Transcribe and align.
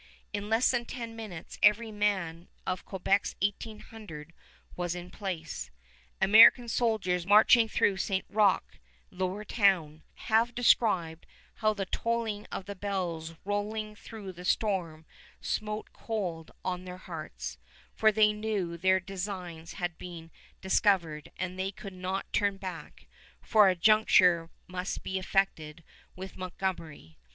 In 0.33 0.49
less 0.49 0.71
than 0.71 0.85
ten 0.85 1.15
minutes 1.15 1.59
every 1.61 1.91
man 1.91 2.47
of 2.65 2.85
Quebec's 2.85 3.35
eighteen 3.39 3.81
hundred 3.81 4.33
was 4.75 4.95
in 4.95 5.11
place. 5.11 5.69
American 6.19 6.67
soldiers 6.67 7.27
marching 7.27 7.67
through 7.67 7.97
St. 7.97 8.25
Roch, 8.27 8.79
Lower 9.11 9.43
Town, 9.45 10.01
have 10.15 10.55
described 10.55 11.27
how 11.57 11.75
the 11.75 11.85
tolling 11.85 12.47
of 12.51 12.65
the 12.65 12.73
bells 12.73 13.35
rolling 13.45 13.95
through 13.95 14.31
the 14.33 14.43
storm 14.43 15.05
smote 15.39 15.93
cold 15.93 16.49
on 16.65 16.83
their 16.83 16.97
hearts, 16.97 17.59
for 17.93 18.11
they 18.11 18.33
knew 18.33 18.77
their 18.77 18.99
designs 18.99 19.73
had 19.73 19.99
been 19.99 20.31
discovered, 20.61 21.31
and 21.37 21.59
they 21.59 21.69
could 21.71 21.93
not 21.93 22.33
turn 22.33 22.57
back, 22.57 23.05
for 23.39 23.69
a 23.69 23.75
juncture 23.75 24.49
must 24.67 25.03
be 25.03 25.19
effected 25.19 25.83
with 26.15 26.35
Montgomery. 26.37 27.19